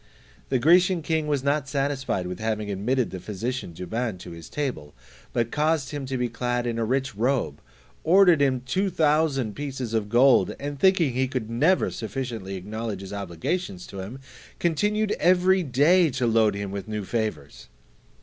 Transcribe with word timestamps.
The 0.49 0.57
Grecian 0.57 1.03
king 1.03 1.27
was 1.27 1.43
not 1.43 1.69
satisfied 1.69 2.25
with 2.25 2.39
having 2.39 2.71
admitted 2.71 3.11
the 3.11 3.19
physician 3.19 3.71
Douban 3.71 4.17
to 4.21 4.31
his 4.31 4.49
table, 4.49 4.95
but 5.31 5.51
caused 5.51 5.91
him 5.91 6.07
to 6.07 6.17
be 6.17 6.27
clad 6.27 6.65
in 6.65 6.79
a 6.79 6.83
rich 6.85 7.13
robe, 7.13 7.61
ordered 8.03 8.41
him 8.41 8.61
two 8.65 8.89
thousand 8.89 9.53
pieces 9.55 9.93
of 9.93 10.09
gold, 10.09 10.55
and 10.59 10.79
thinking 10.79 11.13
that 11.13 11.19
he 11.19 11.27
could 11.27 11.51
never 11.51 11.91
sufficiently 11.91 12.55
acknowledge 12.55 13.01
his 13.01 13.13
obligations 13.13 13.85
to 13.85 13.99
him, 13.99 14.17
continued 14.57 15.11
every 15.19 15.61
day 15.61 16.09
to 16.09 16.25
load 16.25 16.55
him 16.55 16.71
with 16.71 16.87
new 16.87 17.05
favours. 17.05 17.67